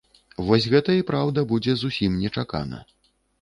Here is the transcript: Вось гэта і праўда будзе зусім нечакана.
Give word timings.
Вось 0.45 0.63
гэта 0.73 0.95
і 1.01 1.05
праўда 1.09 1.43
будзе 1.51 1.75
зусім 1.83 2.17
нечакана. 2.23 2.83